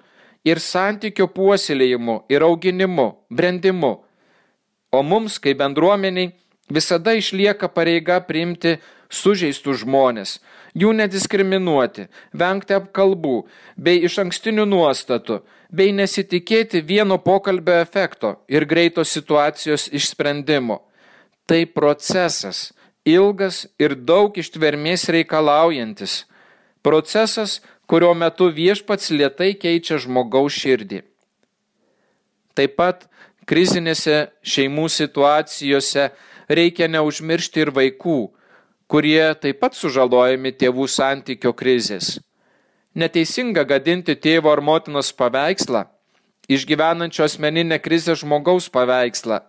[0.45, 3.93] ir santykio puoselėjimu ir auginimu, brendimu.
[4.91, 6.34] O mums, kaip bendruomeniai,
[6.69, 8.77] visada išlieka pareiga priimti
[9.10, 10.39] sužeistų žmonės,
[10.75, 13.36] jų nediskriminuoti, vengti apkalbų
[13.77, 20.81] bei iš ankstinių nuostatų, bei nesitikėti vieno pokalbio efekto ir greito situacijos išsprendimo.
[21.45, 22.71] Tai procesas,
[23.06, 26.26] ilgas ir daug ištvermės reikalaujantis.
[26.86, 31.04] Procesas, kurio metu viešpats lietai keičia žmogaus širdį.
[32.56, 33.06] Taip pat
[33.46, 36.10] krizinėse šeimų situacijose
[36.50, 38.20] reikia neužmiršti ir vaikų,
[38.88, 42.18] kurie taip pat sužalojami tėvų santykio krizės.
[42.96, 45.84] Neteisinga gadinti tėvo ar motinos paveikslą,
[46.48, 49.41] išgyvenančio asmeninę krizę žmogaus paveikslą.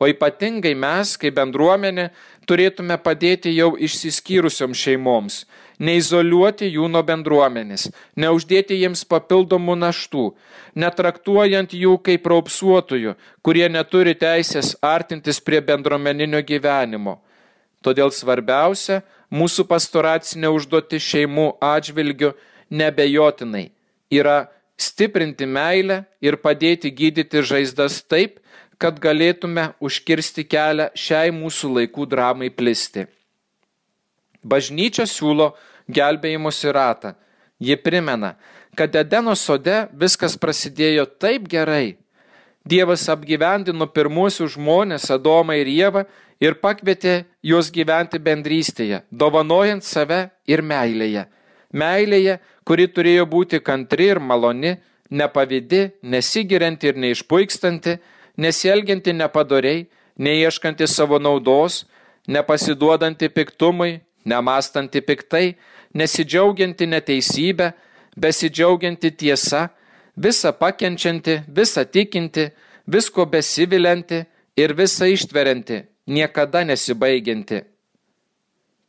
[0.00, 2.06] O ypatingai mes, kaip bendruomenė,
[2.48, 5.42] turėtume padėti jau išsiskyrusiom šeimoms,
[5.76, 10.24] neizoliuoti jų nuo bendruomenės, neuždėti jiems papildomų naštų,
[10.80, 13.12] netraktuojant jų kaip raupsuotojų,
[13.44, 17.18] kurie neturi teisės artintis prie bendruomeninio gyvenimo.
[17.84, 22.32] Todėl svarbiausia mūsų pastoracinė užduoti šeimų atžvilgių
[22.72, 23.68] nebejotinai
[24.10, 28.40] yra stiprinti meilę ir padėti gydyti žaizdas taip,
[28.80, 33.04] kad galėtume užkirsti kelią šiai mūsų laikų dramai plisti.
[34.40, 35.52] Bažnyčia siūlo
[35.92, 37.12] gelbėjimosi ratą.
[37.60, 38.38] Ji primena,
[38.76, 41.98] kad Edeno sode viskas prasidėjo taip gerai.
[42.64, 46.04] Dievas apgyvendino pirmuosius žmonės Adomą ir Jėvą
[46.40, 51.26] ir pakvietė juos gyventi bendrystėje, dovanojant save ir meilėje.
[51.72, 54.78] Meilėje, kuri turėjo būti kantri ir maloni,
[55.10, 57.98] nepavydi, nesigirianti ir neišpuikstanti,
[58.36, 59.86] nesielgianti nepadoriai,
[60.18, 61.86] neieškanti savo naudos,
[62.28, 65.56] nepasiduodanti piktumui, nemastanti piktai,
[65.94, 67.72] nesidžiaugianti neteisybę,
[68.16, 69.68] besidžiaugianti tiesa,
[70.16, 72.50] visą pakenčianti, visą tikinti,
[72.86, 74.24] visko besivilianti
[74.56, 77.62] ir visą ištverianti, niekada nesibaigianti.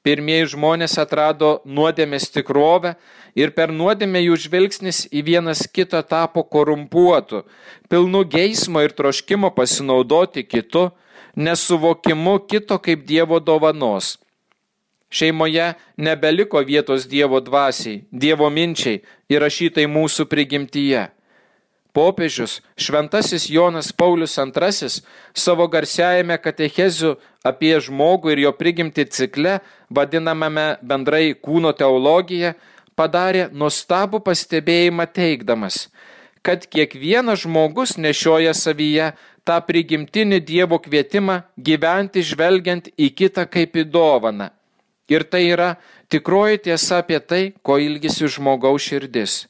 [0.02, 2.96] Pirmieji žmonės atrado nuodėmės tikrovę
[3.38, 7.44] ir per nuodėmę jų žvilgsnis į vienas kitą tapo korumpuotu,
[7.86, 10.90] pilnu geismo ir troškimo pasinaudoti kitu,
[11.38, 14.18] nesuvokimu kito kaip Dievo dovanos.
[15.12, 21.10] Šeimoje nebeliko vietos Dievo dvasiai, Dievo minčiai įrašytai mūsų prigimtyje.
[21.94, 24.90] Popiežius Šventasis Jonas Paulius II
[25.34, 32.54] savo garsiajame katecheziu apie žmogų ir jo prigimti cikle, vadinamame bendrai kūno teologija,
[32.96, 35.90] padarė nuostabų pastebėjimą teikdamas,
[36.42, 39.12] kad kiekvienas žmogus nešioja savyje
[39.44, 44.52] tą prigimtinį Dievo kvietimą gyventi žvelgiant į kitą kaip į dovaną
[45.12, 45.76] Ir tai yra
[46.08, 49.48] tikroji tiesa apie tai, ko ilgisi žmogaus širdis.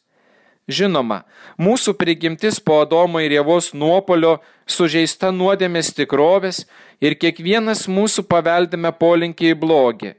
[0.71, 1.23] Žinoma,
[1.59, 4.37] mūsų prigimtis po Adomo ir Jėvos nuopolio
[4.69, 6.63] sužeista nuodėmės tikrovės
[7.03, 10.13] ir kiekvienas mūsų paveldime polinkį į blogį.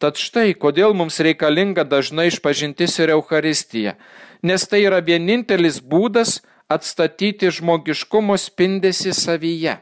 [0.00, 3.94] Tad štai, kodėl mums reikalinga dažnai išpažintis ir Euharistija,
[4.42, 9.78] nes tai yra vienintelis būdas atstatyti žmogiškumo spindesi savyje,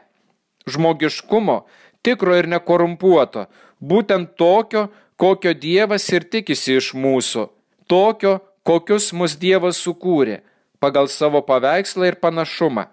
[0.69, 1.63] žmogiškumo,
[2.03, 3.47] tikro ir nekorumpuoto,
[3.79, 7.47] būtent tokio, kokio Dievas ir tikisi iš mūsų,
[7.87, 10.41] tokio, kokius mus Dievas sukūrė,
[10.79, 12.87] pagal savo paveikslą ir panašumą.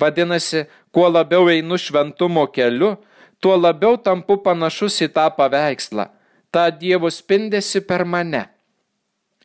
[0.00, 2.96] Vadinasi, kuo labiau einu šventumo keliu,
[3.40, 6.08] tuo labiau tampu panašus į tą paveikslą,
[6.52, 8.46] tą Dievo spindėsi per mane.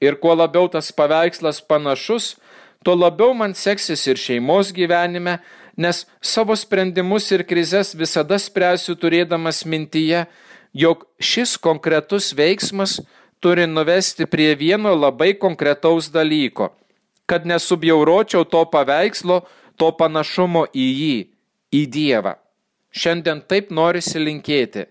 [0.03, 2.35] Ir kuo labiau tas paveikslas panašus,
[2.85, 5.39] tuo labiau man seksis ir šeimos gyvenime,
[5.77, 10.25] nes savo sprendimus ir krizes visada spręsiu turėdamas mintyje,
[10.73, 12.99] jog šis konkretus veiksmas
[13.39, 16.71] turi nuvesti prie vieno labai konkretaus dalyko,
[17.25, 19.41] kad nesubjauročiau to paveikslo,
[19.77, 21.17] to panašumo į jį,
[21.73, 22.37] į Dievą.
[22.91, 24.87] Šiandien taip norisi linkėti.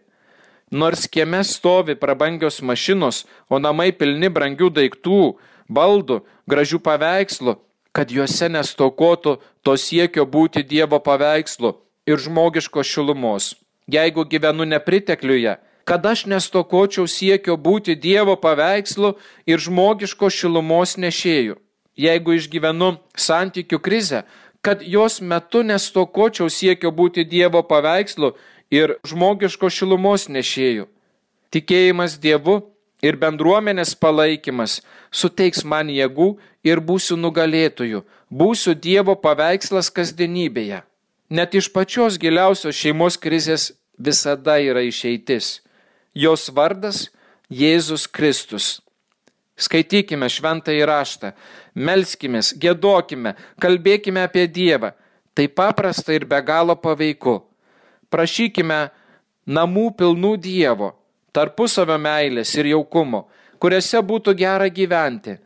[0.70, 5.20] Nors kieme stovi prabangios mašinos, o namai pilni brangių daiktų,
[5.70, 6.20] baldų,
[6.50, 7.56] gražių paveikslų,
[7.94, 11.72] kad juose nestokotų to siekio būti Dievo paveikslu
[12.06, 13.54] ir žmogiško šilumos.
[13.86, 15.56] Jeigu gyvenu nepritekliuje,
[15.86, 19.12] kad aš nestokočiau siekio būti Dievo paveikslu
[19.46, 21.54] ir žmogiško šilumos nešėjų.
[21.96, 24.24] Jeigu išgyvenu santykių krizę,
[24.60, 28.32] kad jos metu nestokočiau siekio būti Dievo paveikslu
[28.74, 30.88] ir žmogiško šilumos nešėjų.
[31.54, 32.56] Tikėjimas Dievu
[33.06, 34.80] ir bendruomenės palaikymas
[35.14, 36.32] suteiks man jėgų
[36.66, 40.82] ir būsiu nugalėtoju, būsiu Dievo paveikslas kasdienybėje.
[41.30, 45.60] Net iš pačios giliausios šeimos krizės visada yra išeitis.
[46.16, 47.10] Jos vardas
[47.52, 48.80] Jėzus Kristus.
[49.60, 51.34] Skaitykime šventą įraštą,
[51.76, 54.94] melskime, gėdokime, kalbėkime apie Dievą.
[55.36, 57.42] Tai paprasta ir be galo paveiku.
[58.08, 58.78] Prašykime
[59.44, 60.94] namų pilnų Dievo,
[61.36, 63.26] tarpusavio meilės ir jaukumo,
[63.60, 65.36] kuriuose būtų gera gyventi.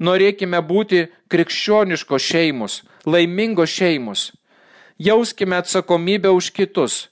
[0.00, 4.30] Norėkime būti krikščioniškos šeimos, laimingos šeimos.
[4.96, 7.02] Jauskime atsakomybę už kitus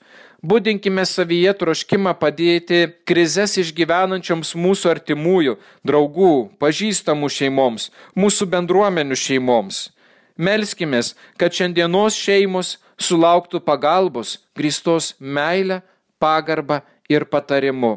[0.47, 6.32] Būdinkime savyje troškimą padėti krizes išgyvenančioms mūsų artimųjų, draugų,
[6.62, 9.80] pažįstamų šeimoms, mūsų bendruomenių šeimoms.
[10.38, 11.01] Melskime,
[11.40, 15.80] kad šiandienos šeimos sulauktų pagalbos, grįstos meilę,
[16.22, 17.97] pagarbą ir patarimu.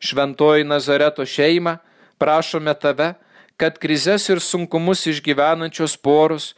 [0.00, 1.76] Šventoji Nazareto šeima,
[2.18, 3.12] prašome tave,
[3.60, 6.54] kad krizes ir sunkumus išgyvenančios poros,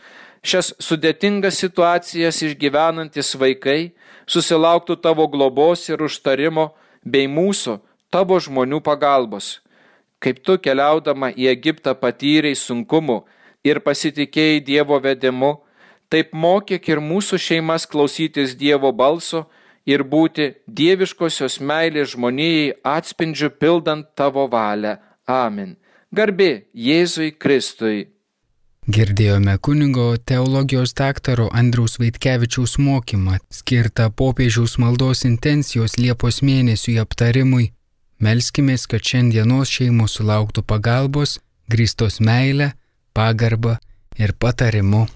[0.46, 3.94] šias sudėtingas situacijas išgyvenantis vaikai,
[4.26, 6.70] susilauktų tavo globos ir užtarimo
[7.04, 7.78] bei mūsų,
[8.10, 9.60] tavo žmonių pagalbos.
[10.22, 13.22] Kaip tu keliaudama į Egiptą patyrei sunkumų
[13.64, 15.58] ir pasitikėjai Dievo vedimu,
[16.08, 19.44] taip mokyk ir mūsų šeimas klausytis Dievo balso
[19.84, 24.96] ir būti dieviškosios meilės žmonijai atspindžiu pildant tavo valią.
[25.28, 25.76] Amen.
[26.12, 28.13] Garbi Jėzui Kristui.
[28.84, 37.70] Girdėjome kunigo teologijos daktaro Andriaus Vaitkevičiaus mokymą, skirtą popiežiaus maldos intencijos Liepos mėnesiui aptarimui.
[38.20, 41.38] Melskime, kad šiandienos šeimos sulauktų pagalbos,
[41.72, 42.74] grįstos meilę,
[43.16, 43.78] pagarbą
[44.20, 45.06] ir patarimu.